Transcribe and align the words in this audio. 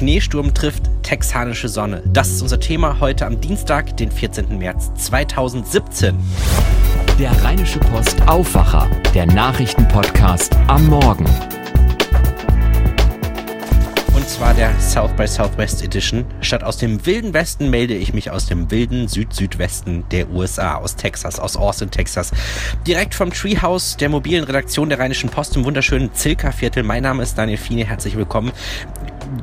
Schneesturm 0.00 0.54
trifft 0.54 0.84
texanische 1.02 1.68
Sonne. 1.68 2.02
Das 2.06 2.30
ist 2.30 2.40
unser 2.40 2.58
Thema 2.58 3.00
heute 3.00 3.26
am 3.26 3.38
Dienstag, 3.38 3.98
den 3.98 4.10
14. 4.10 4.56
März 4.56 4.90
2017. 4.94 6.16
Der 7.18 7.30
Rheinische 7.44 7.80
Post 7.80 8.16
Aufwacher, 8.26 8.88
der 9.12 9.26
Nachrichtenpodcast 9.26 10.56
am 10.68 10.86
Morgen. 10.86 11.26
Und 14.14 14.26
zwar 14.26 14.54
der 14.54 14.72
South 14.80 15.12
by 15.18 15.26
Southwest 15.26 15.84
Edition. 15.84 16.24
Statt 16.40 16.64
aus 16.64 16.78
dem 16.78 17.04
wilden 17.04 17.34
Westen 17.34 17.68
melde 17.68 17.94
ich 17.94 18.14
mich 18.14 18.30
aus 18.30 18.46
dem 18.46 18.70
wilden 18.70 19.06
Süd-Südwesten 19.06 20.04
der 20.10 20.30
USA, 20.30 20.76
aus 20.76 20.96
Texas, 20.96 21.38
aus 21.38 21.58
Austin, 21.58 21.90
Texas. 21.90 22.30
Direkt 22.86 23.14
vom 23.14 23.30
Treehouse 23.34 23.98
der 23.98 24.08
mobilen 24.08 24.44
Redaktion 24.44 24.88
der 24.88 24.98
Rheinischen 24.98 25.28
Post 25.28 25.56
im 25.56 25.66
wunderschönen 25.66 26.14
Zilka-Viertel. 26.14 26.84
Mein 26.84 27.02
Name 27.02 27.22
ist 27.22 27.36
Daniel 27.36 27.58
Fiene, 27.58 27.84
herzlich 27.84 28.16
willkommen. 28.16 28.52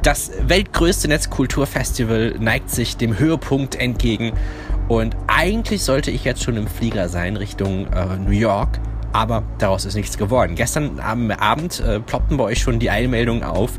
Das 0.04 0.32
weltgrößte 0.42 1.08
Netzkulturfestival 1.08 2.36
neigt 2.40 2.70
sich 2.70 2.98
dem 2.98 3.18
Höhepunkt 3.18 3.76
entgegen. 3.76 4.34
Und 4.88 5.16
eigentlich 5.28 5.84
sollte 5.84 6.12
ich 6.12 6.24
jetzt 6.24 6.44
schon 6.44 6.58
im 6.58 6.68
Flieger 6.68 7.10
sein 7.10 7.38
Richtung 7.38 7.88
äh, 7.88 8.18
New 8.18 8.32
York 8.32 8.80
aber 9.14 9.44
daraus 9.58 9.86
ist 9.86 9.96
nichts 9.96 10.18
geworden. 10.18 10.56
Gestern 10.56 11.00
am 11.00 11.32
Abend 11.32 11.80
äh, 11.80 12.00
ploppten 12.00 12.38
bei 12.38 12.44
euch 12.46 12.60
schon 12.60 12.80
die 12.80 12.90
Eilmeldungen 12.90 13.44
auf. 13.44 13.72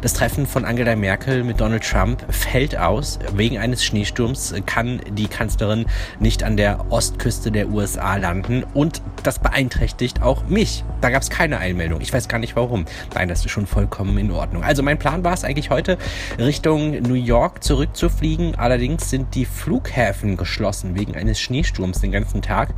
Das 0.00 0.14
Treffen 0.14 0.46
von 0.46 0.64
Angela 0.64 0.96
Merkel 0.96 1.44
mit 1.44 1.60
Donald 1.60 1.84
Trump 1.84 2.24
fällt 2.32 2.76
aus. 2.76 3.18
Wegen 3.34 3.58
eines 3.58 3.84
Schneesturms 3.84 4.54
kann 4.66 5.00
die 5.10 5.28
Kanzlerin 5.28 5.86
nicht 6.20 6.42
an 6.42 6.56
der 6.56 6.90
Ostküste 6.90 7.50
der 7.50 7.68
USA 7.68 8.16
landen 8.16 8.64
und 8.74 9.02
das 9.22 9.38
beeinträchtigt 9.38 10.22
auch 10.22 10.44
mich. 10.48 10.84
Da 11.00 11.10
gab 11.10 11.22
es 11.22 11.30
keine 11.30 11.58
Eilmeldung. 11.58 12.00
Ich 12.00 12.12
weiß 12.12 12.28
gar 12.28 12.38
nicht 12.38 12.56
warum. 12.56 12.86
Nein, 13.14 13.28
das 13.28 13.44
ist 13.44 13.50
schon 13.50 13.66
vollkommen 13.66 14.16
in 14.18 14.30
Ordnung. 14.30 14.62
Also 14.62 14.82
mein 14.82 14.98
Plan 14.98 15.24
war 15.24 15.34
es 15.34 15.44
eigentlich 15.44 15.70
heute 15.70 15.98
Richtung 16.38 17.02
New 17.02 17.14
York 17.14 17.62
zurückzufliegen. 17.62 18.54
Allerdings 18.54 19.10
sind 19.10 19.34
die 19.34 19.44
Flughäfen 19.44 20.36
geschlossen 20.36 20.94
wegen 20.94 21.14
eines 21.16 21.40
Schneesturms 21.40 22.00
den 22.00 22.12
ganzen 22.12 22.42
Tag 22.42 22.74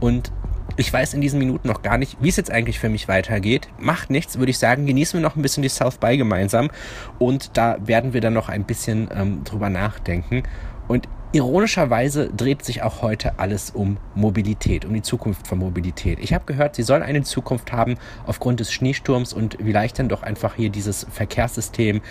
und 0.00 0.32
ich 0.76 0.92
weiß 0.92 1.14
in 1.14 1.20
diesen 1.20 1.38
Minuten 1.38 1.68
noch 1.68 1.82
gar 1.82 1.98
nicht, 1.98 2.16
wie 2.20 2.28
es 2.28 2.36
jetzt 2.36 2.50
eigentlich 2.50 2.78
für 2.78 2.88
mich 2.88 3.08
weitergeht. 3.08 3.68
Macht 3.78 4.10
nichts, 4.10 4.38
würde 4.38 4.50
ich 4.50 4.58
sagen. 4.58 4.86
Genießen 4.86 5.18
wir 5.18 5.22
noch 5.22 5.36
ein 5.36 5.42
bisschen 5.42 5.62
die 5.62 5.68
South 5.68 5.98
by 5.98 6.16
gemeinsam. 6.16 6.70
Und 7.18 7.56
da 7.56 7.76
werden 7.86 8.12
wir 8.12 8.20
dann 8.20 8.34
noch 8.34 8.48
ein 8.48 8.64
bisschen 8.64 9.08
ähm, 9.14 9.44
drüber 9.44 9.68
nachdenken. 9.68 10.42
Und 10.88 11.08
ironischerweise 11.32 12.28
dreht 12.28 12.64
sich 12.64 12.82
auch 12.82 13.02
heute 13.02 13.38
alles 13.38 13.70
um 13.70 13.96
Mobilität, 14.14 14.84
um 14.84 14.92
die 14.92 15.02
Zukunft 15.02 15.46
von 15.46 15.58
Mobilität. 15.58 16.18
Ich 16.20 16.34
habe 16.34 16.44
gehört, 16.44 16.76
sie 16.76 16.82
soll 16.82 17.02
eine 17.02 17.22
Zukunft 17.22 17.72
haben 17.72 17.96
aufgrund 18.26 18.60
des 18.60 18.72
Schneesturms 18.72 19.32
und 19.32 19.56
vielleicht 19.62 19.98
dann 19.98 20.08
doch 20.08 20.22
einfach 20.22 20.54
hier 20.56 20.68
dieses 20.68 21.06
Verkehrssystem 21.10 22.02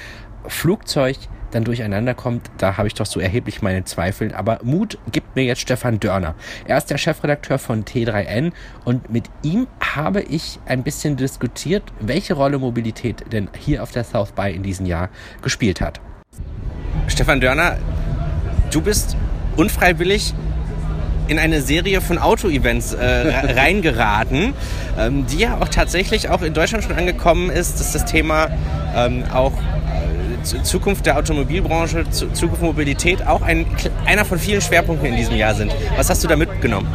Flugzeug 0.48 1.18
dann 1.52 1.64
durcheinander 1.64 2.14
kommt, 2.14 2.50
da 2.58 2.78
habe 2.78 2.88
ich 2.88 2.94
doch 2.94 3.06
so 3.06 3.20
erheblich 3.20 3.62
meine 3.62 3.84
Zweifel. 3.84 4.34
Aber 4.34 4.60
Mut 4.64 4.98
gibt 5.12 5.36
mir 5.36 5.44
jetzt 5.44 5.62
Stefan 5.62 6.00
Dörner. 6.00 6.36
Er 6.66 6.78
ist 6.78 6.86
der 6.86 6.98
Chefredakteur 6.98 7.60
von 7.60 7.84
T3N 7.86 8.52
und 8.86 9.12
mit 9.12 9.26
ihm 9.44 9.68
habe 9.80 10.22
ich 10.22 10.60
ein 10.66 10.84
bisschen 10.84 11.18
diskutiert, 11.18 11.84
welche 12.00 12.34
Rolle 12.34 12.58
Mobilität 12.58 13.32
denn 13.32 13.50
hier 13.58 13.84
auf 13.84 13.92
der 13.92 14.04
South 14.04 14.32
by 14.32 14.52
in 14.52 14.64
diesem 14.64 14.86
Jahr 14.86 15.10
gespielt 15.42 15.82
hat. 15.82 16.00
Stefan 17.08 17.42
Dörner, 17.42 17.78
du 18.72 18.82
bist 18.82 19.18
unfreiwillig 19.58 20.34
in 21.28 21.40
eine 21.40 21.62
Serie 21.62 22.02
von 22.02 22.18
Auto-Events 22.18 22.94
äh, 22.94 23.30
reingeraten, 23.56 24.54
ähm, 24.98 25.26
die 25.28 25.40
ja 25.40 25.58
auch 25.60 25.70
tatsächlich 25.70 26.30
auch 26.30 26.42
in 26.42 26.54
Deutschland 26.54 26.84
schon 26.84 26.96
angekommen 26.96 27.50
ist, 27.50 27.80
dass 27.80 27.94
das 27.94 28.06
Thema 28.06 28.50
ähm, 28.96 29.24
auch 29.32 29.54
Zukunft 30.44 31.06
der 31.06 31.18
Automobilbranche, 31.18 32.10
Zukunft 32.10 32.62
Mobilität 32.62 33.26
auch 33.26 33.42
ein, 33.42 33.66
einer 34.06 34.26
von 34.26 34.40
vielen 34.40 34.62
Schwerpunkten 34.62 35.08
in 35.08 35.16
diesem 35.16 35.36
Jahr 35.36 35.54
sind. 35.54 35.74
Was 35.98 36.10
hast 36.10 36.24
du 36.24 36.28
da 36.28 36.36
mitgenommen? 36.36 36.88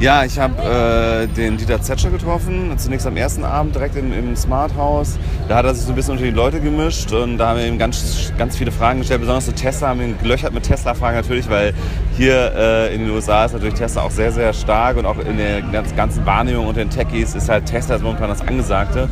Ja, 0.00 0.24
ich 0.24 0.38
habe 0.38 0.60
äh, 0.62 1.26
den 1.28 1.56
Dieter 1.56 1.80
Zetscher 1.80 2.10
getroffen, 2.10 2.76
zunächst 2.76 3.06
am 3.06 3.16
ersten 3.16 3.44
Abend 3.44 3.74
direkt 3.74 3.96
im, 3.96 4.12
im 4.12 4.36
Smart 4.36 4.74
House. 4.74 5.18
Da 5.48 5.56
hat 5.56 5.64
er 5.64 5.74
sich 5.74 5.84
so 5.84 5.92
ein 5.92 5.94
bisschen 5.94 6.12
unter 6.12 6.24
die 6.24 6.30
Leute 6.30 6.60
gemischt 6.60 7.12
und 7.12 7.38
da 7.38 7.48
haben 7.48 7.60
wir 7.60 7.66
ihm 7.66 7.78
ganz, 7.78 8.32
ganz 8.36 8.56
viele 8.56 8.72
Fragen 8.72 8.98
gestellt, 8.98 9.20
besonders 9.20 9.46
zu 9.46 9.54
Tesla, 9.54 9.88
haben 9.88 10.02
ihn 10.02 10.18
gelöchert 10.20 10.52
mit 10.52 10.64
Tesla-Fragen 10.64 11.16
natürlich, 11.16 11.48
weil 11.48 11.74
hier 12.16 12.52
äh, 12.56 12.94
in 12.94 13.02
den 13.02 13.10
USA 13.10 13.44
ist 13.44 13.52
natürlich 13.52 13.74
Tesla 13.74 14.02
auch 14.02 14.10
sehr, 14.10 14.32
sehr 14.32 14.52
stark 14.52 14.96
und 14.96 15.06
auch 15.06 15.18
in 15.18 15.36
der 15.36 15.62
ganzen 15.62 16.26
Wahrnehmung 16.26 16.66
unter 16.66 16.80
den 16.80 16.90
Techies 16.90 17.34
ist 17.34 17.48
halt 17.48 17.66
Tesla 17.66 17.98
momentan 17.98 18.28
das 18.28 18.40
Angesagte. 18.40 19.08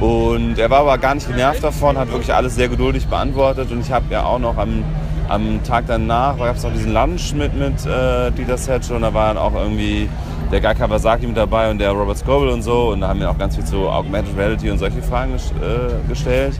Und 0.00 0.58
er 0.58 0.70
war 0.70 0.80
aber 0.80 0.98
gar 0.98 1.14
nicht 1.14 1.28
genervt 1.28 1.62
davon, 1.62 1.98
hat 1.98 2.10
wirklich 2.10 2.32
alles 2.32 2.54
sehr 2.54 2.68
geduldig 2.68 3.06
beantwortet. 3.08 3.70
Und 3.72 3.80
ich 3.80 3.90
habe 3.90 4.06
ja 4.10 4.24
auch 4.24 4.38
noch 4.38 4.56
am, 4.56 4.84
am 5.28 5.62
Tag 5.64 5.84
danach, 5.88 6.38
gab 6.38 6.56
es 6.56 6.62
noch 6.62 6.72
diesen 6.72 6.92
Lunch 6.92 7.34
mit, 7.34 7.54
mit 7.54 7.84
äh, 7.84 8.30
Dieter 8.30 8.58
Setch 8.58 8.90
und 8.90 9.02
da 9.02 9.12
waren 9.12 9.36
auch 9.36 9.54
irgendwie 9.54 10.08
der 10.52 10.60
Guy 10.60 10.74
Kawasaki 10.74 11.26
mit 11.26 11.36
dabei 11.36 11.70
und 11.70 11.78
der 11.78 11.90
Robert 11.90 12.16
Scoble 12.16 12.52
und 12.52 12.62
so. 12.62 12.90
Und 12.90 13.00
da 13.00 13.08
haben 13.08 13.20
wir 13.20 13.30
auch 13.30 13.38
ganz 13.38 13.56
viel 13.56 13.64
zu 13.64 13.88
Augmented 13.88 14.36
Reality 14.36 14.70
und 14.70 14.78
solche 14.78 15.02
Fragen 15.02 15.34
äh, 15.34 16.08
gestellt. 16.08 16.58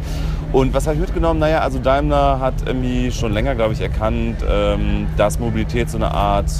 Und 0.52 0.74
was 0.74 0.86
habe 0.86 0.94
ich 0.94 1.00
mitgenommen? 1.00 1.40
Naja, 1.40 1.60
also 1.60 1.78
Daimler 1.78 2.40
hat 2.40 2.54
irgendwie 2.66 3.12
schon 3.12 3.32
länger, 3.32 3.54
glaube 3.54 3.74
ich, 3.74 3.80
erkannt, 3.80 4.36
ähm, 4.50 5.06
dass 5.16 5.38
Mobilität 5.38 5.90
so 5.90 5.98
eine 5.98 6.10
Art 6.10 6.50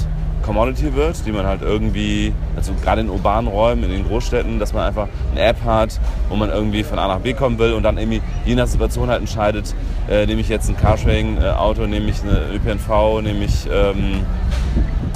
Commodity 0.43 0.93
wird, 0.95 1.25
die 1.25 1.31
man 1.31 1.45
halt 1.45 1.61
irgendwie, 1.61 2.33
also 2.55 2.73
gerade 2.81 3.01
in 3.01 3.09
urbanen 3.09 3.51
Räumen, 3.51 3.83
in 3.83 3.91
den 3.91 4.07
Großstädten, 4.07 4.59
dass 4.59 4.73
man 4.73 4.83
einfach 4.83 5.07
eine 5.31 5.41
App 5.41 5.63
hat, 5.63 5.99
wo 6.29 6.35
man 6.35 6.49
irgendwie 6.49 6.83
von 6.83 6.99
A 6.99 7.07
nach 7.07 7.19
B 7.19 7.33
kommen 7.33 7.59
will 7.59 7.73
und 7.73 7.83
dann 7.83 7.97
irgendwie 7.97 8.21
je 8.45 8.55
nach 8.55 8.67
Situation 8.67 9.09
halt 9.09 9.19
entscheidet, 9.19 9.73
äh, 10.09 10.25
nehme 10.25 10.41
ich 10.41 10.49
jetzt 10.49 10.69
ein 10.69 10.77
Carsharing-Auto, 10.77 11.85
nehme 11.85 12.09
ich 12.09 12.21
eine 12.23 12.41
ÖPNV, 12.53 13.21
nehme 13.21 13.45
ich 13.45 13.67
ähm, 13.71 14.25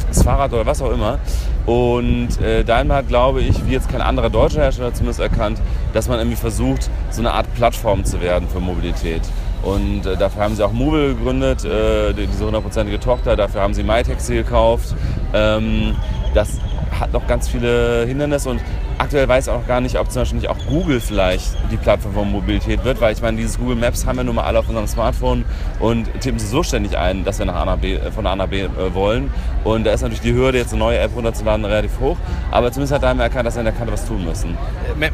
das 0.08 0.24
Fahrrad 0.24 0.54
oder 0.54 0.66
was 0.66 0.82
auch 0.82 0.92
immer. 0.92 1.20
Und 1.66 2.42
äh, 2.42 2.64
Daimler 2.64 2.96
hat, 2.96 3.08
glaube 3.08 3.42
ich, 3.42 3.66
wie 3.66 3.72
jetzt 3.72 3.90
kein 3.90 4.02
anderer 4.02 4.30
deutscher 4.30 4.62
Hersteller 4.62 4.94
zumindest 4.94 5.22
erkannt, 5.22 5.62
dass 5.94 6.10
man 6.10 6.20
irgendwie 6.20 6.38
versucht, 6.38 6.90
so 7.10 7.22
eine 7.22 7.32
Art 7.32 7.52
Plattform 7.56 8.04
zu 8.04 8.22
werden 8.22 8.48
für 8.50 8.60
Mobilität. 8.60 9.22
Und 9.64 10.06
äh, 10.06 10.18
dafür 10.18 10.44
haben 10.44 10.56
sie 10.56 10.64
auch 10.64 10.74
Mobile 10.74 11.16
gegründet, 11.16 11.64
äh, 11.64 12.14
diese 12.14 12.46
hundertprozentige 12.46 13.00
Tochter. 13.00 13.36
Dafür 13.36 13.62
haben 13.62 13.74
sie 13.74 13.84
MyTaxi 13.84 14.36
gekauft. 14.36 14.94
Ähm, 15.34 15.96
das 16.34 16.60
hat 17.00 17.14
noch 17.14 17.26
ganz 17.28 17.48
viele 17.48 18.06
Hindernisse 18.06 18.50
und 18.50 18.62
aktuell 18.98 19.28
weiß 19.28 19.48
ich 19.48 19.54
auch 19.54 19.68
gar 19.68 19.82
nicht, 19.82 20.00
ob 20.00 20.12
zum 20.12 20.22
Beispiel 20.22 20.40
nicht 20.40 20.50
auch 20.50 20.58
Google 20.68 21.00
vielleicht 21.00 21.56
die 21.72 21.78
Plattform 21.78 22.14
von 22.14 22.32
Mobilität 22.32 22.84
wird, 22.84 23.02
weil 23.02 23.14
ich 23.14 23.22
meine, 23.22 23.38
dieses 23.38 23.58
Google 23.58 23.76
Maps 23.76 24.06
haben 24.06 24.18
wir 24.18 24.24
nun 24.24 24.36
mal 24.36 24.44
alle 24.44 24.60
auf 24.60 24.68
unserem 24.68 24.88
Smartphone 24.88 25.46
und 25.80 26.08
tippen 26.22 26.40
sie 26.40 26.48
so 26.48 26.64
ständig 26.64 26.98
ein, 26.98 27.24
dass 27.24 27.40
wir 27.40 27.46
nach 27.46 27.56
A 27.56 27.76
B, 27.76 27.96
äh, 27.96 28.12
von 28.12 28.26
A 28.28 28.36
nach 28.36 28.48
B 28.48 28.62
äh, 28.62 28.70
wollen. 28.94 29.32
Und 29.64 29.86
da 29.86 29.94
ist 29.94 30.02
natürlich 30.02 30.22
die 30.22 30.34
Hürde, 30.34 30.58
jetzt 30.58 30.74
eine 30.74 30.80
neue 30.80 31.00
App 31.00 31.16
runterzuladen, 31.16 31.66
relativ 31.66 32.00
hoch. 32.00 32.18
Aber 32.52 32.72
zumindest 32.72 32.94
hat 32.94 33.04
Daimler 33.04 33.24
erkannt, 33.24 33.48
dass 33.48 33.56
er 33.56 33.62
in 33.62 33.66
der 33.66 33.74
Kante 33.74 33.94
was 33.94 34.06
tun 34.06 34.26
müssen. 34.26 34.58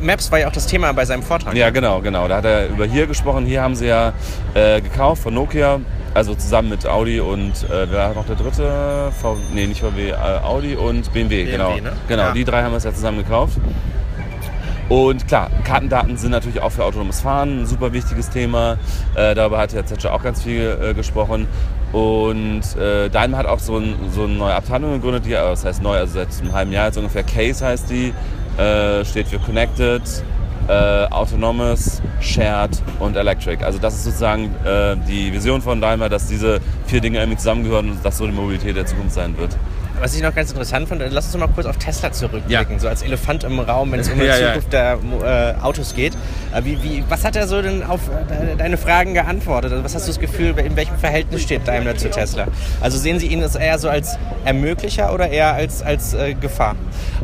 Maps 0.02 0.32
war 0.32 0.40
ja 0.40 0.48
auch 0.48 0.52
das 0.52 0.66
Thema 0.66 0.92
bei 0.94 1.06
seinem 1.06 1.24
Vortrag. 1.24 1.56
Ja, 1.56 1.70
genau, 1.70 2.02
genau. 2.02 2.28
Da 2.28 2.38
hat 2.38 2.46
er 2.46 2.68
über 2.68 2.86
hier 2.86 3.08
gesprochen. 3.08 3.46
Hier 3.46 3.62
haben 3.62 3.76
sie 3.76 3.88
ja 3.88 4.14
äh, 4.54 4.82
gekauft 4.82 5.24
von 5.24 5.34
Nokia 5.34 5.80
also 6.14 6.36
zusammen 6.36 6.70
mit 6.70 6.86
Audi 6.88 7.20
und 7.20 7.64
äh, 7.70 7.90
wer 7.90 8.10
war 8.10 8.14
noch 8.16 8.26
der 8.26 8.36
dritte? 8.36 9.12
V, 9.22 9.38
nee, 9.54 9.68
nicht 9.68 9.82
VW, 9.82 10.10
äh, 10.10 10.14
Audi 10.16 10.76
und 10.76 11.12
BMW, 11.14 11.44
BMW 11.44 11.52
genau. 11.52 11.76
Ne? 11.76 11.94
Genau, 12.08 12.24
ja. 12.24 12.32
die 12.34 12.44
drei 12.44 12.64
haben 12.64 12.72
wir 12.72 12.78
es 12.78 12.84
ja 12.84 12.94
zusammen 12.94 13.20
gekauft. 13.20 13.58
Und 14.90 15.28
klar, 15.28 15.52
Kartendaten 15.64 16.18
sind 16.18 16.32
natürlich 16.32 16.62
auch 16.62 16.72
für 16.72 16.84
autonomes 16.84 17.22
Fahren 17.22 17.62
ein 17.62 17.66
super 17.68 17.94
wichtiges 17.94 18.30
Thema. 18.32 18.78
Äh, 19.14 19.36
darüber 19.36 19.60
hat 19.60 19.72
Herr 19.74 19.86
Zetscher 19.86 20.14
auch 20.14 20.24
ganz 20.24 20.42
viel 20.42 20.78
äh, 20.82 20.94
gesprochen. 20.96 21.48
Und 21.92 22.76
äh, 22.76 23.10
Daimler 23.10 23.38
hat 23.38 23.46
auch 23.46 23.60
so, 23.60 23.78
ein, 23.78 23.96
so 24.12 24.24
eine 24.24 24.34
neue 24.34 24.56
Abteilung 24.56 24.94
gegründet, 24.94 25.26
die, 25.26 25.32
das 25.32 25.64
heißt 25.64 25.82
neu, 25.82 25.98
also 25.98 26.14
seit 26.14 26.28
einem 26.42 26.54
halben 26.54 26.72
Jahr 26.72 26.88
jetzt 26.88 26.98
ungefähr, 26.98 27.24
Case 27.24 27.66
heißt 27.66 27.90
die, 27.90 28.14
äh, 28.58 29.06
steht 29.06 29.28
für 29.28 29.40
Connected, 29.40 30.02
äh, 30.70 31.08
Autonomous, 31.10 32.02
Shared 32.22 32.82
und 33.00 33.16
Electric. 33.16 33.64
Also 33.64 33.80
das 33.80 33.96
ist 33.96 34.04
sozusagen 34.06 34.56
äh, 34.64 34.96
die 35.08 35.34
Vision 35.34 35.62
von 35.62 35.82
Daimler, 35.82 36.10
dass 36.10 36.28
diese 36.28 36.60
vier 36.86 37.02
Dinge 37.02 37.20
irgendwie 37.20 37.38
zusammengehören 37.38 37.90
und 37.90 38.06
dass 38.06 38.20
so 38.20 38.28
die 38.28 38.32
Mobilität 38.32 38.76
der 38.76 38.86
Zukunft 38.86 39.16
sein 39.16 39.36
wird. 39.38 39.58
Was 40.00 40.16
ich 40.16 40.22
noch 40.22 40.34
ganz 40.34 40.52
interessant 40.52 40.88
fand, 40.88 41.02
lass 41.10 41.26
uns 41.26 41.38
mal 41.38 41.48
kurz 41.48 41.66
auf 41.66 41.78
Tesla 41.78 42.12
zurückblicken, 42.12 42.74
ja. 42.74 42.80
so 42.80 42.88
als 42.88 43.02
Elefant 43.02 43.44
im 43.44 43.60
Raum, 43.60 43.92
wenn 43.92 44.00
es 44.00 44.10
um 44.10 44.20
die 44.20 44.26
ja, 44.28 44.36
Zukunft 44.36 44.74
ja. 44.74 44.96
der 44.96 45.56
äh, 45.60 45.62
Autos 45.62 45.94
geht. 45.94 46.14
Äh, 46.54 46.64
wie, 46.64 46.82
wie, 46.84 47.04
was 47.10 47.26
hat 47.26 47.36
er 47.36 47.48
so 47.48 47.62
denn 47.62 47.84
auf 47.84 48.02
äh, 48.10 48.56
deine 48.56 48.78
Fragen 48.78 49.14
geantwortet? 49.14 49.72
Also 49.72 49.84
was 49.84 49.96
hast 49.96 50.08
du 50.08 50.12
das 50.12 50.20
Gefühl, 50.20 50.58
in 50.60 50.76
welchem 50.76 50.98
Verhältnis 50.98 51.44
steht 51.44 51.68
Daimler 51.68 51.98
zu 51.98 52.10
Tesla? 52.10 52.48
Also 52.82 52.98
sehen 52.98 53.20
Sie 53.20 53.28
ihn 53.28 53.42
das 53.42 53.56
eher 53.56 53.78
so 53.78 53.90
als 53.90 54.18
Ermöglicher 54.46 55.14
oder 55.14 55.30
eher 55.30 55.54
als, 55.54 55.82
als 55.82 56.14
äh, 56.14 56.34
Gefahr? 56.34 56.76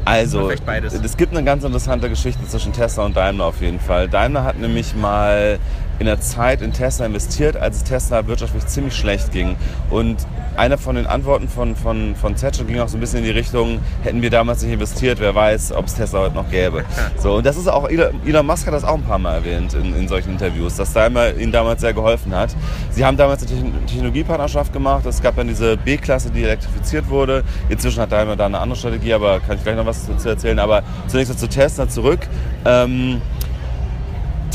Also, 0.03 0.51
es 0.51 1.17
gibt 1.17 1.31
eine 1.31 1.43
ganz 1.43 1.63
interessante 1.63 2.09
Geschichte 2.09 2.45
zwischen 2.47 2.73
Tesla 2.73 3.05
und 3.05 3.17
Daimler 3.17 3.45
auf 3.45 3.61
jeden 3.61 3.79
Fall. 3.79 4.07
Daimler 4.07 4.43
hat 4.43 4.59
nämlich 4.59 4.95
mal 4.95 5.57
in 5.99 6.05
der 6.05 6.19
Zeit 6.19 6.61
in 6.61 6.73
Tesla 6.73 7.05
investiert, 7.05 7.55
als 7.57 7.77
es 7.77 7.83
Tesla 7.83 8.27
wirtschaftlich 8.27 8.65
ziemlich 8.67 8.95
schlecht 8.95 9.31
ging. 9.31 9.55
Und 9.89 10.17
eine 10.57 10.77
von 10.77 10.95
den 10.95 11.05
Antworten 11.05 11.47
von, 11.47 11.75
von, 11.75 12.15
von 12.15 12.35
Thatcher 12.35 12.63
ging 12.63 12.79
auch 12.79 12.87
so 12.87 12.97
ein 12.97 12.99
bisschen 12.99 13.19
in 13.19 13.25
die 13.25 13.31
Richtung, 13.31 13.79
hätten 14.03 14.21
wir 14.21 14.29
damals 14.29 14.61
nicht 14.63 14.71
investiert, 14.71 15.19
wer 15.19 15.35
weiß, 15.35 15.73
ob 15.73 15.85
es 15.85 15.95
Tesla 15.95 16.19
heute 16.19 16.35
noch 16.35 16.49
gäbe. 16.49 16.83
So, 17.17 17.35
und 17.35 17.45
das 17.45 17.57
ist 17.57 17.67
auch, 17.67 17.89
Elon 17.89 18.45
Musk 18.45 18.67
hat 18.67 18.73
das 18.73 18.83
auch 18.83 18.95
ein 18.95 19.03
paar 19.03 19.17
Mal 19.17 19.35
erwähnt 19.35 19.73
in, 19.73 19.95
in 19.95 20.07
solchen 20.07 20.31
Interviews, 20.31 20.75
dass 20.75 20.93
Daimler 20.93 21.35
ihnen 21.37 21.51
damals 21.51 21.81
sehr 21.81 21.93
geholfen 21.93 22.35
hat. 22.35 22.55
Sie 22.91 23.03
haben 23.03 23.17
damals 23.17 23.45
eine 23.47 23.71
Technologiepartnerschaft 23.87 24.71
gemacht, 24.73 25.05
es 25.05 25.21
gab 25.21 25.35
dann 25.37 25.47
diese 25.47 25.77
B-Klasse, 25.77 26.29
die 26.29 26.43
elektrifiziert 26.43 27.09
wurde. 27.09 27.43
Inzwischen 27.69 28.01
hat 28.01 28.11
Daimler 28.11 28.35
da 28.35 28.45
eine 28.45 28.59
andere 28.59 28.77
Strategie, 28.77 29.13
aber 29.13 29.39
kann 29.39 29.57
ich 29.57 29.63
gleich 29.63 29.75
noch 29.75 29.85
was 29.85 30.05
dazu 30.07 30.29
erzählen. 30.29 30.59
Aber 30.59 30.83
zunächst 31.07 31.39
zu 31.39 31.47
Tesla 31.47 31.87
zurück. 31.87 32.19
Ähm, 32.65 33.21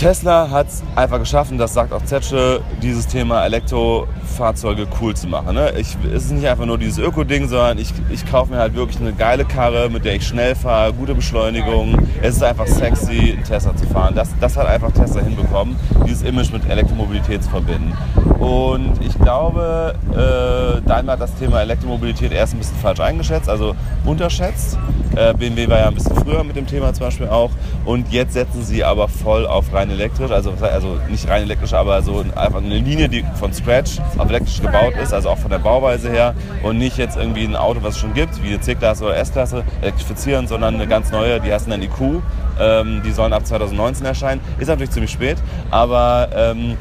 Tesla 0.01 0.49
hat 0.49 0.69
es 0.69 0.83
einfach 0.97 1.19
geschaffen, 1.19 1.59
das 1.59 1.75
sagt 1.75 1.93
auch 1.93 2.03
Zetsche, 2.03 2.63
dieses 2.81 3.07
Thema 3.07 3.45
Elektrofahrzeuge 3.45 4.87
cool 4.99 5.15
zu 5.15 5.27
machen. 5.27 5.55
Ne? 5.55 5.75
Ich, 5.77 5.95
es 6.11 6.25
ist 6.25 6.31
nicht 6.31 6.47
einfach 6.47 6.65
nur 6.65 6.79
dieses 6.79 6.97
Öko-Ding, 6.97 7.49
sondern 7.49 7.77
ich, 7.77 7.93
ich 8.09 8.25
kaufe 8.25 8.51
mir 8.51 8.61
halt 8.61 8.75
wirklich 8.75 8.99
eine 8.99 9.13
geile 9.13 9.45
Karre, 9.45 9.91
mit 9.91 10.07
der 10.07 10.15
ich 10.15 10.27
schnell 10.27 10.55
fahre, 10.55 10.95
gute 10.95 11.15
Beschleunigung. 11.15 11.99
Es 12.23 12.37
ist 12.37 12.43
einfach 12.43 12.67
sexy, 12.67 13.35
einen 13.35 13.45
Tesla 13.45 13.77
zu 13.77 13.87
fahren. 13.89 14.15
Das, 14.15 14.31
das 14.41 14.57
hat 14.57 14.69
einfach 14.69 14.91
Tesla 14.91 15.21
hinbekommen, 15.21 15.77
dieses 16.07 16.23
Image 16.23 16.51
mit 16.51 16.67
Elektromobilität 16.67 17.45
zu 17.45 17.51
verbinden. 17.51 17.93
Und 18.39 19.05
ich 19.05 19.19
glaube, 19.19 19.95
äh, 20.13 20.81
Daimler 20.89 21.13
hat 21.13 21.21
das 21.21 21.35
Thema 21.35 21.61
Elektromobilität 21.61 22.33
erst 22.33 22.55
ein 22.55 22.59
bisschen 22.59 22.79
falsch 22.79 23.01
eingeschätzt, 23.01 23.51
also 23.51 23.77
unterschätzt. 24.07 24.79
Äh, 25.15 25.35
BMW 25.35 25.69
war 25.69 25.79
ja 25.79 25.89
ein 25.89 25.95
bisschen 25.95 26.17
früher 26.17 26.43
mit 26.43 26.57
dem 26.57 26.67
Thema 26.67 26.95
zum 26.95 27.05
Beispiel 27.05 27.29
auch. 27.29 27.51
Und 27.85 28.11
jetzt 28.11 28.33
setzen 28.33 28.63
sie 28.63 28.83
aber 28.83 29.09
voll 29.09 29.47
auf 29.47 29.71
rein 29.91 29.99
elektrisch, 29.99 30.31
also, 30.31 30.53
also 30.61 30.99
nicht 31.09 31.29
rein 31.29 31.43
elektrisch, 31.43 31.73
aber 31.73 32.03
so 32.03 32.25
einfach 32.35 32.63
eine 32.63 32.79
Linie, 32.79 33.09
die 33.09 33.25
von 33.39 33.53
Scratch 33.53 33.99
auf 34.19 34.29
elektrisch 34.29 34.61
gebaut 34.61 34.95
ist, 35.03 35.13
also 35.13 35.31
auch 35.31 35.39
von 35.39 35.51
der 35.51 35.59
Bauweise 35.59 36.11
her. 36.11 36.35
Und 36.63 36.79
nicht 36.79 36.97
jetzt 36.97 37.17
irgendwie 37.17 37.45
ein 37.45 37.57
Auto, 37.57 37.83
was 37.83 37.95
es 37.95 38.01
schon 38.01 38.15
gibt, 38.15 38.43
wie 38.43 38.49
eine 38.49 38.61
C-Klasse 38.61 39.05
oder 39.05 39.17
S-Klasse, 39.17 39.65
elektrifizieren, 39.83 40.47
sondern 40.47 40.75
eine 40.75 40.87
ganz 40.87 41.11
neue, 41.11 41.41
die 41.41 41.53
heißen 41.53 41.71
dann 41.71 41.83
IQ. 41.83 42.23
Ähm, 42.61 43.03
die 43.05 43.11
sollen 43.11 43.33
ab 43.33 43.47
2019 43.47 44.07
erscheinen. 44.07 44.41
Ist 44.59 44.69
natürlich 44.69 44.91
ziemlich 44.91 45.11
spät, 45.11 45.39
aber 45.71 46.29
ähm, 46.35 46.77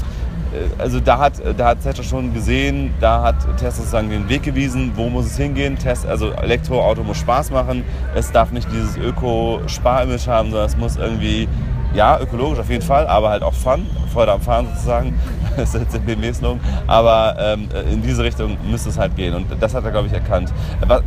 äh, 0.53 0.81
also 0.81 0.99
da 0.99 1.19
hat, 1.19 1.33
da 1.57 1.67
hat 1.67 1.81
Thatcher 1.81 2.03
schon 2.03 2.33
gesehen, 2.33 2.93
da 2.99 3.23
hat 3.23 3.35
Tesla 3.57 3.71
sozusagen 3.71 4.09
den 4.09 4.27
Weg 4.27 4.43
gewiesen, 4.43 4.91
wo 4.95 5.09
muss 5.09 5.25
es 5.25 5.37
hingehen. 5.37 5.77
Test, 5.77 6.05
also 6.05 6.31
Elektroauto 6.31 7.03
muss 7.03 7.17
Spaß 7.17 7.51
machen. 7.51 7.85
Es 8.13 8.31
darf 8.31 8.51
nicht 8.51 8.69
dieses 8.71 8.97
Öko-Spar-Image 8.97 10.27
haben, 10.27 10.51
sondern 10.51 10.67
es 10.67 10.75
muss 10.75 10.97
irgendwie 10.97 11.47
ja, 11.93 12.19
ökologisch 12.19 12.59
auf 12.59 12.69
jeden 12.69 12.83
Fall, 12.83 13.07
aber 13.07 13.29
halt 13.29 13.43
auch 13.43 13.53
Fun, 13.53 13.85
Freude 14.09 14.33
am 14.33 14.41
Fahren 14.41 14.67
sozusagen. 14.73 15.13
Das 15.57 15.75
ist 15.75 15.81
jetzt 15.81 15.93
der 15.93 15.99
BMW-Slogan. 15.99 16.61
Aber 16.87 17.35
ähm, 17.37 17.67
in 17.91 18.01
diese 18.01 18.23
Richtung 18.23 18.55
müsste 18.69 18.89
es 18.89 18.97
halt 18.97 19.15
gehen. 19.17 19.33
Und 19.33 19.47
das 19.59 19.73
hat 19.73 19.83
er, 19.83 19.91
glaube 19.91 20.07
ich, 20.07 20.13
erkannt. 20.13 20.53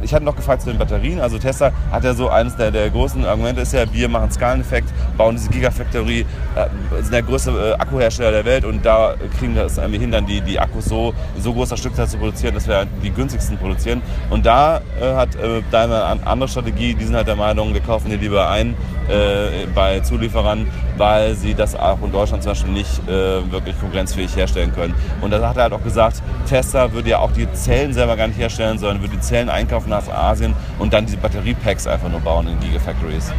Ich 0.02 0.12
hatte 0.12 0.24
noch 0.24 0.36
gefragt 0.36 0.60
zu 0.60 0.68
den 0.68 0.78
Batterien. 0.78 1.20
Also 1.20 1.38
Tesla 1.38 1.70
hat 1.90 2.04
ja 2.04 2.12
so 2.12 2.28
eines 2.28 2.56
der, 2.56 2.70
der 2.70 2.90
großen 2.90 3.24
Argumente 3.24 3.62
ist 3.62 3.72
ja, 3.72 3.90
wir 3.90 4.08
machen 4.08 4.30
Skaleneffekt, 4.30 4.92
bauen 5.16 5.36
diese 5.36 5.48
Gigafactory, 5.48 6.20
äh, 6.20 7.02
sind 7.02 7.12
der 7.12 7.22
größte 7.22 7.50
äh, 7.50 7.80
Akkuhersteller 7.80 8.32
der 8.32 8.44
Welt 8.44 8.64
und 8.64 8.84
da 8.84 9.14
kriegen 9.38 9.54
wir 9.54 9.64
es 9.64 9.78
irgendwie 9.78 10.00
hin, 10.00 10.10
dann 10.10 10.26
die, 10.26 10.40
die 10.40 10.58
Akkus 10.58 10.86
so, 10.86 11.14
so 11.38 11.52
großer 11.52 11.76
Stückzahl 11.76 12.08
zu 12.08 12.18
produzieren, 12.18 12.54
dass 12.54 12.66
wir 12.68 12.76
halt 12.76 12.88
die 13.02 13.10
günstigsten 13.10 13.56
produzieren. 13.58 14.02
Und 14.30 14.44
da 14.44 14.80
äh, 15.00 15.14
hat 15.14 15.34
äh, 15.36 15.62
Daimler 15.70 16.06
eine 16.06 16.26
andere 16.26 16.48
Strategie. 16.48 16.94
Die 16.94 17.04
sind 17.04 17.14
halt 17.14 17.28
der 17.28 17.36
Meinung, 17.36 17.72
wir 17.72 17.80
kaufen 17.80 18.10
die 18.10 18.16
lieber 18.16 18.48
ein 18.48 18.74
äh, 19.08 19.66
bei 19.74 20.00
Zulieferern, 20.00 20.66
weil 20.96 21.34
sie 21.34 21.54
das 21.54 21.74
auch 21.74 22.02
in 22.02 22.12
Deutschland 22.12 22.42
zum 22.42 22.52
Beispiel 22.52 22.72
nicht 22.72 23.08
äh, 23.08 23.50
wirklich 23.50 23.78
konkurrenzfähig 23.80 24.34
herstellen 24.36 24.72
können. 24.74 24.94
Und 25.20 25.30
da 25.30 25.48
hat 25.48 25.56
er 25.56 25.64
halt 25.64 25.72
auch 25.72 25.82
gesagt, 25.82 26.22
Tesla 26.48 26.92
würde 26.92 27.10
ja 27.10 27.18
auch 27.18 27.32
die 27.32 27.50
Zellen 27.52 27.92
selber 27.92 28.16
gar 28.16 28.28
nicht 28.28 28.38
herstellen, 28.38 28.78
sondern 28.78 29.00
würde 29.00 29.14
die 29.16 29.20
Zellen 29.20 29.48
einkaufen 29.48 29.90
nach 29.90 30.08
Asien 30.08 30.54
und 30.78 30.92
dann 30.92 31.06
diese 31.06 31.18
Batteriepacks 31.18 31.86
einfach 31.86 32.08
nur 32.08 32.20
bauen 32.20 32.46
in 32.46 32.58
Gigafactories. 32.60 33.32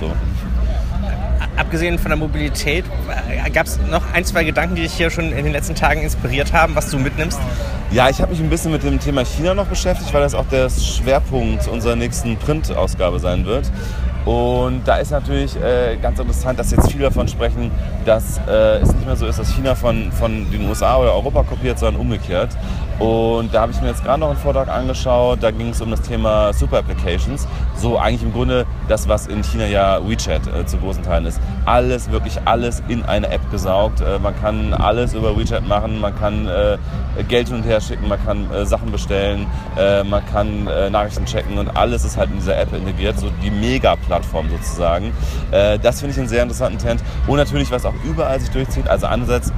So. 0.00 0.10
Abgesehen 1.54 1.98
von 1.98 2.08
der 2.08 2.16
Mobilität, 2.16 2.84
äh, 3.28 3.50
gab 3.50 3.66
es 3.66 3.78
noch 3.90 4.02
ein, 4.14 4.24
zwei 4.24 4.42
Gedanken, 4.42 4.74
die 4.74 4.82
dich 4.82 4.94
hier 4.94 5.10
schon 5.10 5.32
in 5.32 5.44
den 5.44 5.52
letzten 5.52 5.74
Tagen 5.74 6.00
inspiriert 6.00 6.52
haben, 6.52 6.74
was 6.74 6.90
du 6.90 6.98
mitnimmst? 6.98 7.38
Ja, 7.90 8.08
ich 8.08 8.22
habe 8.22 8.32
mich 8.32 8.40
ein 8.40 8.48
bisschen 8.48 8.72
mit 8.72 8.82
dem 8.84 8.98
Thema 8.98 9.22
China 9.22 9.52
noch 9.52 9.66
beschäftigt, 9.66 10.14
weil 10.14 10.22
das 10.22 10.34
auch 10.34 10.46
der 10.46 10.70
Schwerpunkt 10.70 11.68
unserer 11.68 11.94
nächsten 11.94 12.38
Printausgabe 12.38 13.18
sein 13.18 13.44
wird. 13.44 13.70
Und 14.24 14.82
da 14.86 14.96
ist 14.96 15.10
natürlich 15.10 15.56
äh, 15.56 15.96
ganz 16.00 16.18
interessant, 16.18 16.58
dass 16.58 16.70
jetzt 16.70 16.92
viele 16.92 17.04
davon 17.04 17.26
sprechen, 17.26 17.72
dass 18.04 18.38
äh, 18.48 18.78
es 18.78 18.92
nicht 18.94 19.06
mehr 19.06 19.16
so 19.16 19.26
ist, 19.26 19.38
dass 19.38 19.52
China 19.52 19.74
von, 19.74 20.12
von 20.12 20.48
den 20.50 20.68
USA 20.68 20.96
oder 20.98 21.12
Europa 21.12 21.42
kopiert, 21.42 21.78
sondern 21.78 22.00
umgekehrt. 22.00 22.50
Und 22.98 23.52
da 23.52 23.62
habe 23.62 23.72
ich 23.72 23.80
mir 23.80 23.88
jetzt 23.88 24.04
gerade 24.04 24.20
noch 24.20 24.28
einen 24.28 24.38
Vortrag 24.38 24.68
angeschaut, 24.68 25.42
da 25.42 25.50
ging 25.50 25.70
es 25.70 25.80
um 25.80 25.90
das 25.90 26.02
Thema 26.02 26.52
Super 26.52 26.78
Applications. 26.78 27.48
So 27.76 27.98
eigentlich 27.98 28.22
im 28.22 28.32
Grunde 28.32 28.64
das, 28.88 29.08
was 29.08 29.26
in 29.26 29.42
China 29.42 29.66
ja 29.66 29.98
WeChat 30.06 30.46
äh, 30.46 30.64
zu 30.66 30.76
großen 30.76 31.02
Teilen 31.02 31.26
ist. 31.26 31.40
Alles, 31.64 32.12
wirklich 32.12 32.38
alles 32.44 32.80
in 32.86 33.02
eine 33.04 33.28
App 33.28 33.50
gesaugt. 33.50 34.02
Äh, 34.02 34.20
man 34.20 34.38
kann 34.40 34.72
alles 34.72 35.14
über 35.14 35.36
WeChat 35.36 35.66
machen, 35.66 36.00
man 36.00 36.14
kann 36.16 36.46
äh, 36.46 36.78
Geld 37.28 37.48
hin 37.48 37.56
und 37.56 37.62
her 37.64 37.80
schicken, 37.80 38.06
man 38.06 38.24
kann 38.24 38.48
äh, 38.52 38.64
Sachen 38.64 38.92
bestellen, 38.92 39.46
man 40.08 40.24
kann 40.26 40.64
Nachrichten 40.90 41.24
checken 41.24 41.58
und 41.58 41.76
alles 41.76 42.04
ist 42.04 42.16
halt 42.16 42.30
in 42.30 42.36
dieser 42.36 42.58
App 42.58 42.72
integriert. 42.72 43.18
So 43.18 43.28
die 43.42 43.50
mega 43.50 43.96
Plattform 44.12 44.50
sozusagen. 44.50 45.12
Äh, 45.50 45.78
das 45.78 46.00
finde 46.00 46.12
ich 46.12 46.18
einen 46.18 46.28
sehr 46.28 46.42
interessanten 46.42 46.78
Trend. 46.78 47.02
Und 47.26 47.38
natürlich, 47.38 47.70
was 47.70 47.86
auch 47.86 47.94
überall 48.04 48.38
sich 48.38 48.50
durchzieht, 48.50 48.86
also 48.88 49.06
einerseits 49.06 49.50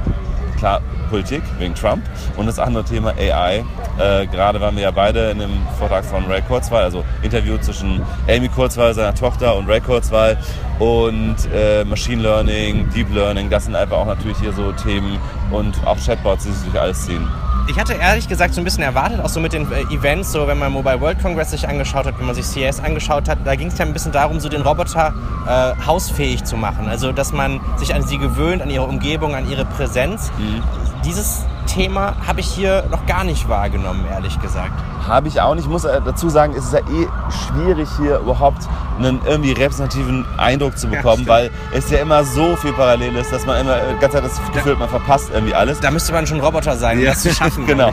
klar 0.57 0.81
Politik 1.11 1.43
wegen 1.59 1.75
Trump 1.75 2.03
und 2.37 2.47
das 2.47 2.61
andere 2.61 2.85
Thema 2.85 3.15
AI. 3.19 3.65
Äh, 3.99 4.27
gerade 4.29 4.61
waren 4.61 4.77
wir 4.77 4.85
ja 4.85 4.91
beide 4.93 5.31
in 5.31 5.43
einem 5.43 5.53
Vortrag 5.79 6.05
von 6.05 6.25
Ray 6.27 6.43
Kurzweil, 6.43 6.85
also 6.85 7.05
Interview 7.23 7.59
zwischen 7.59 8.01
Amy 8.29 8.49
Kurzweil, 8.49 8.95
seiner 8.95 9.15
Tochter 9.15 9.57
und 9.57 9.69
Ray 9.69 9.81
Kurzweil 9.81 10.39
und 10.79 11.37
äh, 11.53 11.85
Machine 11.85 12.23
Learning, 12.23 12.89
Deep 12.95 13.13
Learning, 13.13 13.51
das 13.51 13.65
sind 13.65 13.75
einfach 13.75 13.99
auch 13.99 14.07
natürlich 14.07 14.39
hier 14.39 14.53
so 14.53 14.73
Themen 14.73 15.19
und 15.51 15.75
auch 15.87 15.99
Chatbots, 16.05 16.45
die 16.45 16.53
sich 16.53 16.71
durch 16.71 16.81
alles 16.81 17.05
ziehen 17.05 17.29
ich 17.67 17.79
hatte 17.79 17.95
ehrlich 17.95 18.29
gesagt 18.29 18.55
so 18.55 18.61
ein 18.61 18.65
bisschen 18.65 18.83
erwartet, 18.83 19.21
auch 19.21 19.29
so 19.29 19.41
mit 19.41 19.53
den 19.53 19.71
äh, 19.73 19.83
Events, 19.95 20.33
so 20.33 20.47
wenn 20.47 20.59
man 20.59 20.73
Mobile 20.73 21.01
World 21.01 21.21
Congress 21.21 21.51
sich 21.51 21.67
angeschaut 21.69 22.07
hat, 22.07 22.19
wenn 22.19 22.27
man 22.27 22.35
sich 22.35 22.45
CS 22.45 22.81
angeschaut 22.81 23.29
hat, 23.29 23.39
da 23.45 23.55
ging 23.57 23.69
es 23.69 23.79
ja 23.79 23.85
ein 23.85 23.93
bisschen 23.93 24.13
darum, 24.13 24.41
so 24.41 24.49
den 24.49 24.63
Roboter 24.63 25.15
äh, 25.47 25.85
hausfähig 25.85 26.45
zu 26.45 26.57
machen. 26.57 26.89
Also, 26.89 27.13
dass 27.13 27.33
man 27.33 27.61
sich 27.77 27.95
an 27.95 28.03
sie 28.03 28.19
gewöhnt, 28.19 28.63
an 28.63 28.71
ihre 28.71 28.85
Umgebung, 28.85 29.35
an 29.35 29.49
ihre 29.51 29.65
Präsenz. 29.65 30.31
Mhm. 30.39 30.63
Dieses 31.05 31.45
Thema 31.67 32.15
habe 32.27 32.41
ich 32.41 32.47
hier 32.47 32.85
noch 32.91 33.07
gar 33.07 33.25
nicht 33.25 33.49
wahrgenommen, 33.49 34.05
ehrlich 34.11 34.41
gesagt. 34.41 34.73
Habe 35.07 35.29
ich 35.29 35.41
auch 35.41 35.55
nicht. 35.55 35.65
Ich 35.65 35.71
muss 35.71 35.85
äh, 35.85 36.01
dazu 36.03 36.31
sagen, 36.31 36.55
es 36.57 36.65
ist 36.65 36.73
ja 36.73 36.81
eh 36.81 37.09
schwierig, 37.31 37.89
hier 37.99 38.19
überhaupt 38.19 38.67
einen 38.99 39.21
irgendwie 39.27 39.53
repräsentativen 39.53 40.25
Eindruck 40.39 40.79
zu 40.79 40.89
bekommen, 40.89 41.23
ja, 41.23 41.29
weil 41.29 41.51
es 41.73 41.91
ja 41.91 41.99
immer 41.99 42.25
so 42.25 42.57
viel 42.57 42.73
parallel 42.73 43.17
ist, 43.17 43.33
dass 43.33 43.45
man 43.45 43.61
immer 43.61 43.77
äh, 43.77 43.95
ganz 44.01 44.15
Zeit 44.15 44.25
das 44.25 44.41
Gefühl 44.53 44.73
hat, 44.73 44.79
man 44.79 44.89
verpasst 44.89 45.31
irgendwie 45.33 45.55
alles. 45.55 45.81
Da 45.81 45.91
müsste 45.91 46.13
man 46.13 46.27
schon 46.27 46.41
Roboter 46.41 46.77
sein, 46.77 46.99
um 46.99 47.05
ja. 47.05 47.11
das 47.11 47.23
zu 47.23 47.35
schaffen. 47.35 47.67
genau. 47.67 47.91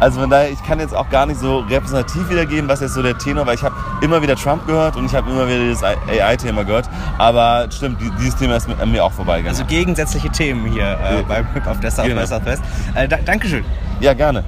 Also 0.00 0.20
von 0.20 0.30
daher, 0.30 0.50
ich 0.50 0.62
kann 0.64 0.80
jetzt 0.80 0.94
auch 0.94 1.08
gar 1.10 1.26
nicht 1.26 1.38
so 1.38 1.58
repräsentativ 1.60 2.28
wiedergeben, 2.30 2.68
was 2.68 2.80
jetzt 2.80 2.94
so 2.94 3.02
der 3.02 3.18
Tenor, 3.18 3.46
weil 3.46 3.54
ich 3.54 3.62
habe 3.62 3.74
immer 4.00 4.22
wieder 4.22 4.36
Trump 4.36 4.66
gehört 4.66 4.96
und 4.96 5.04
ich 5.06 5.14
habe 5.14 5.30
immer 5.30 5.46
wieder 5.46 5.60
dieses 5.60 5.82
AI-Thema 5.82 6.64
gehört. 6.64 6.88
Aber 7.18 7.66
stimmt, 7.70 7.98
dieses 8.18 8.36
Thema 8.36 8.56
ist 8.56 8.68
mir 8.68 9.04
auch 9.04 9.12
vorbeigegangen. 9.12 9.58
Also 9.58 9.64
gegensätzliche 9.64 10.30
Themen 10.30 10.66
hier 10.66 10.92
äh, 10.92 11.22
beim 11.26 11.46
Hip 11.52 11.66
auf 11.66 11.80
der 11.80 11.90
South 11.90 12.06
genau. 12.06 12.22
by 12.22 12.26
Southwest. 12.26 12.62
Äh, 12.94 13.07
Dankeschön. 13.08 13.64
Ja, 14.00 14.12
gerne 14.12 14.44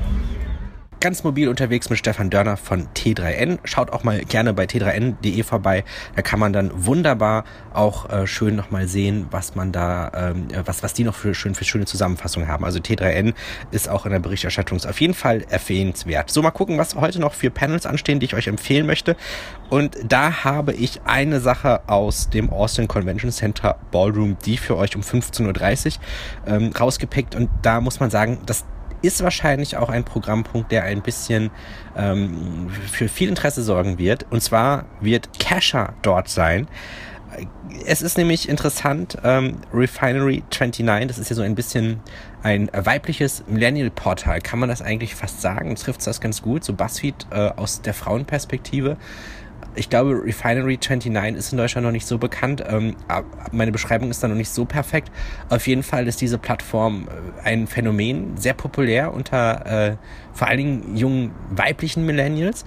ganz 1.00 1.24
mobil 1.24 1.48
unterwegs 1.48 1.88
mit 1.88 1.98
Stefan 1.98 2.30
Dörner 2.30 2.56
von 2.56 2.86
T3N. 2.94 3.58
Schaut 3.64 3.90
auch 3.90 4.04
mal 4.04 4.20
gerne 4.20 4.52
bei 4.52 4.64
t3n.de 4.64 5.42
vorbei. 5.42 5.84
Da 6.14 6.22
kann 6.22 6.38
man 6.38 6.52
dann 6.52 6.70
wunderbar 6.74 7.44
auch 7.72 8.10
äh, 8.10 8.26
schön 8.26 8.54
nochmal 8.54 8.86
sehen, 8.86 9.26
was 9.30 9.54
man 9.54 9.72
da, 9.72 10.12
ähm, 10.14 10.48
was, 10.64 10.82
was 10.82 10.92
die 10.92 11.04
noch 11.04 11.14
für, 11.14 11.34
schön, 11.34 11.54
für 11.54 11.64
schöne 11.64 11.86
Zusammenfassungen 11.86 12.48
haben. 12.48 12.64
Also 12.64 12.80
T3N 12.80 13.34
ist 13.70 13.88
auch 13.88 14.04
in 14.04 14.12
der 14.12 14.18
Berichterstattung 14.18 14.78
auf 14.84 15.00
jeden 15.00 15.14
Fall 15.14 15.44
erwähnenswert. 15.48 16.30
So, 16.30 16.42
mal 16.42 16.50
gucken, 16.50 16.78
was 16.78 16.94
heute 16.94 17.18
noch 17.18 17.32
für 17.32 17.50
Panels 17.50 17.86
anstehen, 17.86 18.20
die 18.20 18.26
ich 18.26 18.34
euch 18.34 18.46
empfehlen 18.46 18.86
möchte. 18.86 19.16
Und 19.70 19.96
da 20.06 20.44
habe 20.44 20.74
ich 20.74 21.00
eine 21.04 21.40
Sache 21.40 21.88
aus 21.88 22.28
dem 22.28 22.50
Austin 22.50 22.88
Convention 22.88 23.30
Center 23.30 23.78
Ballroom, 23.90 24.36
die 24.44 24.58
für 24.58 24.76
euch 24.76 24.94
um 24.96 25.02
15.30 25.02 25.96
Uhr 25.96 26.52
ähm, 26.52 26.72
rausgepickt. 26.78 27.34
Und 27.34 27.48
da 27.62 27.80
muss 27.80 28.00
man 28.00 28.10
sagen, 28.10 28.40
dass 28.44 28.64
ist 29.02 29.22
wahrscheinlich 29.22 29.76
auch 29.76 29.88
ein 29.88 30.04
Programmpunkt, 30.04 30.70
der 30.72 30.84
ein 30.84 31.02
bisschen 31.02 31.50
ähm, 31.96 32.68
für 32.70 33.08
viel 33.08 33.28
Interesse 33.28 33.62
sorgen 33.62 33.98
wird. 33.98 34.26
Und 34.30 34.42
zwar 34.42 34.84
wird 35.00 35.38
Casher 35.38 35.94
dort 36.02 36.28
sein. 36.28 36.68
Es 37.86 38.02
ist 38.02 38.18
nämlich 38.18 38.48
interessant, 38.48 39.16
ähm, 39.22 39.58
Refinery 39.72 40.42
29, 40.50 41.06
das 41.06 41.18
ist 41.18 41.30
ja 41.30 41.36
so 41.36 41.42
ein 41.42 41.54
bisschen 41.54 42.00
ein 42.42 42.68
weibliches 42.72 43.44
Millennial-Portal, 43.46 44.40
kann 44.40 44.58
man 44.58 44.68
das 44.68 44.82
eigentlich 44.82 45.14
fast 45.14 45.40
sagen? 45.40 45.74
Trifft 45.76 46.04
das 46.06 46.20
ganz 46.20 46.42
gut, 46.42 46.64
so 46.64 46.72
Buzzfeed 46.72 47.26
äh, 47.30 47.50
aus 47.50 47.82
der 47.82 47.94
Frauenperspektive. 47.94 48.96
Ich 49.74 49.88
glaube, 49.88 50.22
Refinery 50.24 50.78
29 50.78 51.36
ist 51.36 51.52
in 51.52 51.58
Deutschland 51.58 51.84
noch 51.84 51.92
nicht 51.92 52.06
so 52.06 52.18
bekannt. 52.18 52.62
Ähm, 52.66 52.96
meine 53.52 53.72
Beschreibung 53.72 54.10
ist 54.10 54.22
da 54.22 54.28
noch 54.28 54.34
nicht 54.36 54.50
so 54.50 54.64
perfekt. 54.64 55.10
Auf 55.48 55.66
jeden 55.66 55.82
Fall 55.82 56.08
ist 56.08 56.20
diese 56.20 56.38
Plattform 56.38 57.08
äh, 57.08 57.48
ein 57.48 57.66
Phänomen, 57.66 58.36
sehr 58.36 58.54
populär 58.54 59.14
unter 59.14 59.66
äh, 59.66 59.96
vor 60.32 60.48
allen 60.48 60.58
Dingen 60.58 60.96
jungen 60.96 61.32
weiblichen 61.50 62.04
Millennials. 62.04 62.64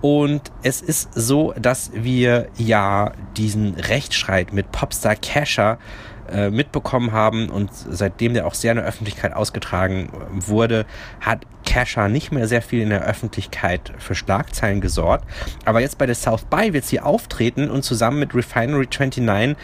Und 0.00 0.52
es 0.62 0.82
ist 0.82 1.10
so, 1.14 1.54
dass 1.58 1.90
wir 1.94 2.48
ja 2.56 3.12
diesen 3.36 3.74
Rechtsstreit 3.74 4.52
mit 4.52 4.70
Popstar 4.70 5.16
Casher 5.16 5.78
äh, 6.30 6.50
mitbekommen 6.50 7.12
haben 7.12 7.50
und 7.50 7.70
seitdem 7.72 8.34
der 8.34 8.46
auch 8.46 8.54
sehr 8.54 8.72
in 8.72 8.78
der 8.78 8.86
Öffentlichkeit 8.86 9.34
ausgetragen 9.34 10.08
wurde, 10.30 10.86
hat 11.20 11.46
Kesha 11.64 12.08
nicht 12.08 12.30
mehr 12.30 12.46
sehr 12.46 12.62
viel 12.62 12.82
in 12.82 12.90
der 12.90 13.02
Öffentlichkeit 13.02 13.92
für 13.98 14.14
Schlagzeilen 14.14 14.80
gesorgt. 14.80 15.24
Aber 15.64 15.80
jetzt 15.80 15.98
bei 15.98 16.06
der 16.06 16.14
South 16.14 16.44
By 16.44 16.72
wird 16.72 16.84
sie 16.84 17.00
auftreten 17.00 17.70
und 17.70 17.82
zusammen 17.82 18.18
mit 18.18 18.34
Refinery 18.34 18.86
29 18.86 19.56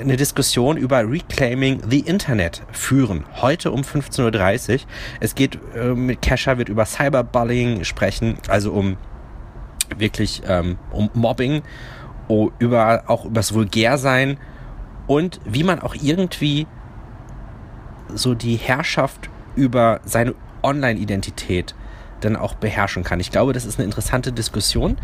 eine 0.00 0.16
Diskussion 0.16 0.76
über 0.76 1.08
Reclaiming 1.08 1.82
the 1.88 2.00
Internet 2.00 2.62
führen. 2.72 3.24
Heute 3.40 3.70
um 3.70 3.82
15.30 3.82 4.72
Uhr. 4.72 4.80
Es 5.20 5.34
geht 5.34 5.58
äh, 5.74 5.94
mit 5.94 6.22
Kesha 6.22 6.58
wird 6.58 6.68
über 6.68 6.86
Cyberbullying 6.86 7.84
sprechen, 7.84 8.38
also 8.48 8.72
um 8.72 8.96
wirklich 9.98 10.42
ähm, 10.46 10.78
um 10.90 11.10
Mobbing, 11.14 11.62
oh, 12.28 12.50
über, 12.58 13.04
auch 13.06 13.24
über 13.24 13.36
das 13.36 13.54
Vulgärsein 13.54 14.38
und 15.06 15.40
wie 15.44 15.64
man 15.64 15.80
auch 15.80 15.94
irgendwie 15.94 16.66
so 18.14 18.34
die 18.34 18.56
Herrschaft 18.56 19.28
über 19.54 20.00
seine 20.04 20.34
Online-Identität 20.62 21.74
dann 22.20 22.36
auch 22.36 22.54
beherrschen 22.54 23.04
kann. 23.04 23.20
Ich 23.20 23.30
glaube, 23.30 23.52
das 23.52 23.64
ist 23.64 23.78
eine 23.78 23.84
interessante 23.84 24.32
Diskussion 24.32 24.96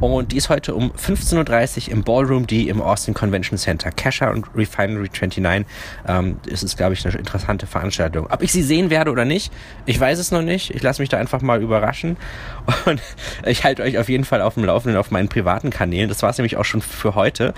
und 0.00 0.32
die 0.32 0.36
ist 0.36 0.48
heute 0.48 0.74
um 0.74 0.92
15.30 0.92 1.86
Uhr 1.86 1.92
im 1.92 2.04
Ballroom 2.04 2.46
D 2.46 2.62
im 2.62 2.82
Austin 2.82 3.14
Convention 3.14 3.58
Center. 3.58 3.90
Kesha 3.90 4.30
und 4.30 4.46
Refinery 4.54 5.08
29. 5.08 5.66
Ähm, 6.06 6.36
ist 6.46 6.62
es, 6.62 6.76
glaube 6.76 6.94
ich, 6.94 7.06
eine 7.06 7.16
interessante 7.16 7.66
Veranstaltung. 7.66 8.26
Ob 8.30 8.42
ich 8.42 8.52
sie 8.52 8.62
sehen 8.62 8.90
werde 8.90 9.10
oder 9.10 9.24
nicht, 9.24 9.52
ich 9.86 9.98
weiß 9.98 10.18
es 10.18 10.30
noch 10.30 10.42
nicht. 10.42 10.74
Ich 10.74 10.82
lasse 10.82 11.00
mich 11.00 11.08
da 11.08 11.18
einfach 11.18 11.40
mal 11.42 11.62
überraschen 11.62 12.16
und 12.86 13.00
ich 13.46 13.64
halte 13.64 13.82
euch 13.82 13.98
auf 13.98 14.08
jeden 14.08 14.24
Fall 14.24 14.42
auf 14.42 14.54
dem 14.54 14.64
Laufenden 14.64 14.98
auf 14.98 15.10
meinen 15.10 15.28
privaten 15.28 15.70
Kanälen. 15.70 16.08
Das 16.08 16.22
war 16.22 16.30
es 16.30 16.38
nämlich 16.38 16.56
auch 16.56 16.64
schon 16.64 16.82
für 16.82 17.14
heute. 17.14 17.54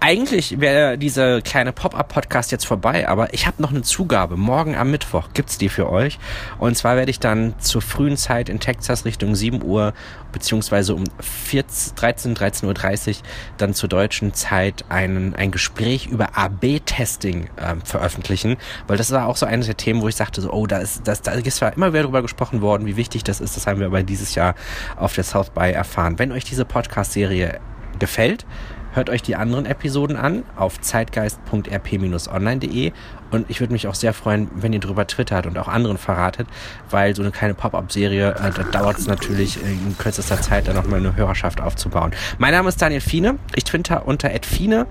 Eigentlich 0.00 0.60
wäre 0.60 0.98
dieser 0.98 1.40
kleine 1.42 1.72
Pop-Up-Podcast 1.72 2.52
jetzt 2.52 2.66
vorbei, 2.66 3.08
aber 3.08 3.32
ich 3.34 3.46
habe 3.46 3.62
noch 3.62 3.70
eine 3.70 3.82
Zugabe. 3.82 4.36
Morgen 4.36 4.76
am 4.76 4.90
Mittwoch 4.90 5.30
gibt's 5.34 5.58
die 5.58 5.68
für 5.68 5.90
euch 5.90 6.18
und 6.58 6.76
zwar 6.76 6.96
werde 6.96 7.10
ich 7.10 7.20
dann 7.20 7.54
zur 7.58 7.82
frühen 7.82 8.16
Zeit 8.16 8.47
in 8.48 8.60
Texas 8.60 9.04
Richtung 9.04 9.34
7 9.34 9.62
Uhr 9.62 9.94
beziehungsweise 10.32 10.94
um 10.94 11.04
14, 11.20 11.94
13, 11.96 12.36
13.30 12.36 13.08
Uhr 13.08 13.14
dann 13.56 13.74
zur 13.74 13.88
deutschen 13.88 14.34
Zeit 14.34 14.84
einen, 14.88 15.34
ein 15.34 15.50
Gespräch 15.50 16.06
über 16.06 16.36
AB-Testing 16.36 17.48
ähm, 17.58 17.82
veröffentlichen, 17.82 18.56
weil 18.86 18.96
das 18.96 19.10
war 19.10 19.26
auch 19.26 19.36
so 19.36 19.46
eines 19.46 19.66
der 19.66 19.76
Themen, 19.76 20.02
wo 20.02 20.08
ich 20.08 20.16
sagte, 20.16 20.40
so, 20.40 20.52
oh, 20.52 20.66
da 20.66 20.78
ist, 20.78 21.06
das, 21.06 21.22
da 21.22 21.32
ist 21.32 21.56
zwar 21.56 21.72
immer 21.74 21.92
wieder 21.92 22.02
darüber 22.02 22.22
gesprochen 22.22 22.60
worden, 22.60 22.86
wie 22.86 22.96
wichtig 22.96 23.24
das 23.24 23.40
ist, 23.40 23.56
das 23.56 23.66
haben 23.66 23.80
wir 23.80 23.86
aber 23.86 24.02
dieses 24.02 24.34
Jahr 24.34 24.54
auf 24.96 25.14
der 25.14 25.24
South 25.24 25.50
by 25.50 25.70
erfahren. 25.70 26.18
Wenn 26.18 26.32
euch 26.32 26.44
diese 26.44 26.64
Podcast-Serie 26.64 27.60
gefällt, 27.98 28.46
Hört 28.94 29.10
euch 29.10 29.22
die 29.22 29.36
anderen 29.36 29.66
Episoden 29.66 30.16
an 30.16 30.42
auf 30.56 30.80
zeitgeist.rp-online.de 30.80 32.92
und 33.30 33.50
ich 33.50 33.60
würde 33.60 33.72
mich 33.72 33.86
auch 33.86 33.94
sehr 33.94 34.12
freuen, 34.14 34.50
wenn 34.54 34.72
ihr 34.72 34.80
darüber 34.80 35.06
twittert 35.06 35.46
und 35.46 35.58
auch 35.58 35.68
anderen 35.68 35.98
verratet, 35.98 36.48
weil 36.90 37.14
so 37.14 37.20
eine 37.22 37.30
kleine 37.30 37.52
Pop-Up-Serie, 37.54 38.30
äh, 38.30 38.50
da 38.50 38.62
dauert 38.64 38.98
es 38.98 39.06
natürlich 39.06 39.62
in 39.62 39.96
kürzester 39.98 40.40
Zeit 40.40 40.66
dann 40.68 40.76
nochmal 40.76 41.00
eine 41.00 41.14
Hörerschaft 41.16 41.60
aufzubauen. 41.60 42.12
Mein 42.38 42.52
Name 42.52 42.70
ist 42.70 42.80
Daniel 42.80 43.02
Fiene, 43.02 43.38
ich 43.54 43.64
twitter 43.64 44.06
unter 44.06 44.30
@fiene, 44.42 44.86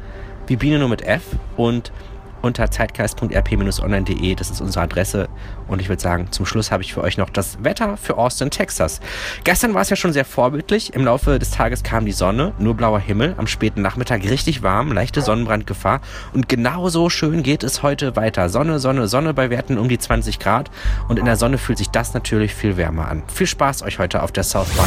wie 0.45 0.55
Biene 0.55 0.77
nur 0.79 0.89
mit 0.89 1.01
F. 1.01 1.23
Und 1.55 1.91
unter 2.41 2.69
zeitgeist.rp-online.de. 2.69 4.35
Das 4.35 4.49
ist 4.49 4.61
unsere 4.61 4.83
Adresse. 4.83 5.29
Und 5.67 5.81
ich 5.81 5.89
würde 5.89 6.01
sagen, 6.01 6.27
zum 6.31 6.45
Schluss 6.45 6.71
habe 6.71 6.83
ich 6.83 6.93
für 6.93 7.01
euch 7.01 7.17
noch 7.17 7.29
das 7.29 7.63
Wetter 7.63 7.97
für 7.97 8.17
Austin, 8.17 8.49
Texas. 8.49 8.99
Gestern 9.43 9.73
war 9.73 9.81
es 9.81 9.89
ja 9.89 9.95
schon 9.95 10.13
sehr 10.13 10.25
vorbildlich. 10.25 10.93
Im 10.93 11.05
Laufe 11.05 11.39
des 11.39 11.51
Tages 11.51 11.83
kam 11.83 12.05
die 12.05 12.11
Sonne, 12.11 12.53
nur 12.59 12.75
blauer 12.75 12.99
Himmel, 12.99 13.35
am 13.37 13.47
späten 13.47 13.81
Nachmittag 13.81 14.23
richtig 14.23 14.63
warm, 14.63 14.91
leichte 14.91 15.21
Sonnenbrandgefahr. 15.21 16.01
Und 16.33 16.49
genauso 16.49 17.09
schön 17.09 17.43
geht 17.43 17.63
es 17.63 17.83
heute 17.83 18.15
weiter. 18.15 18.49
Sonne, 18.49 18.79
Sonne, 18.79 19.07
Sonne 19.07 19.33
bei 19.33 19.49
Werten 19.49 19.77
um 19.77 19.89
die 19.89 19.99
20 19.99 20.39
Grad. 20.39 20.71
Und 21.07 21.19
in 21.19 21.25
der 21.25 21.35
Sonne 21.35 21.57
fühlt 21.57 21.77
sich 21.77 21.89
das 21.89 22.13
natürlich 22.13 22.53
viel 22.53 22.77
wärmer 22.77 23.07
an. 23.09 23.23
Viel 23.27 23.47
Spaß 23.47 23.83
euch 23.83 23.99
heute 23.99 24.23
auf 24.23 24.31
der 24.31 24.43
South 24.43 24.69
by. 24.69 24.83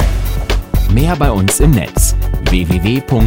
Mehr 0.92 1.14
bei 1.16 1.30
uns 1.30 1.61
im 1.61 1.71
Netz 1.71 2.16
www.rp-online.de 2.50 3.21